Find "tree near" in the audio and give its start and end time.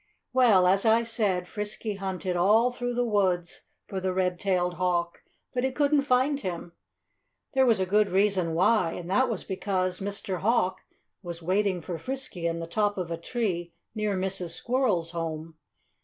13.17-14.17